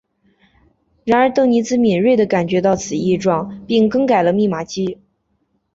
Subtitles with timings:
[1.03, 4.97] 然而邓尼兹敏锐地感觉到此异状并更改了密码机。